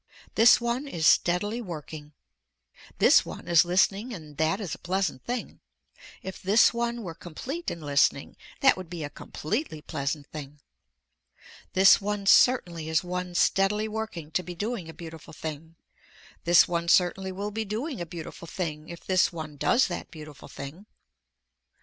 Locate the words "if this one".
6.23-7.03, 18.89-19.55